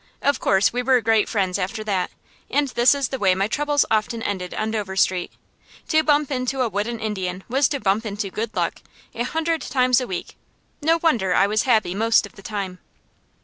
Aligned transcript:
Of 0.23 0.39
course 0.39 0.73
we 0.73 0.81
were 0.81 0.99
great 1.01 1.29
friends 1.29 1.59
after 1.59 1.83
that, 1.83 2.09
and 2.49 2.69
this 2.69 2.95
is 2.95 3.09
the 3.09 3.19
way 3.19 3.35
my 3.35 3.47
troubles 3.47 3.85
often 3.91 4.23
ended 4.23 4.51
on 4.55 4.71
Dover 4.71 4.95
Street. 4.95 5.31
To 5.89 6.01
bump 6.01 6.31
into 6.31 6.61
a 6.61 6.69
wooden 6.69 6.99
Indian 6.99 7.43
was 7.47 7.67
to 7.67 7.79
bump 7.79 8.03
into 8.03 8.31
good 8.31 8.55
luck, 8.55 8.81
a 9.13 9.21
hundred 9.21 9.61
times 9.61 10.01
a 10.01 10.07
week. 10.07 10.37
No 10.81 10.97
wonder 11.03 11.35
I 11.35 11.45
was 11.45 11.65
happy 11.69 11.93
most 11.93 12.25
of 12.25 12.33
the 12.33 12.41
time. 12.41 12.79